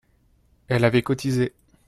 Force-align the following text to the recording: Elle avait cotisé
Elle 0.67 0.83
avait 0.83 1.03
cotisé 1.03 1.53